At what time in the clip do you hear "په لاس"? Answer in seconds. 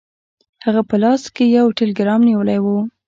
0.89-1.23